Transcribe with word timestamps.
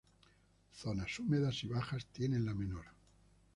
Zonas 0.73 1.15
húmedas 1.19 1.63
y 1.63 1.67
bajas 1.67 2.07
tienen 2.11 2.43
la 2.43 2.55
menor. 2.55 2.85